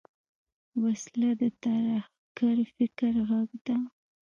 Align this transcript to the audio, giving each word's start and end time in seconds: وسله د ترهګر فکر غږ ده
وسله 0.83 1.29
د 1.41 1.43
ترهګر 1.63 2.57
فکر 2.75 3.13
غږ 3.29 3.49
ده 3.65 3.77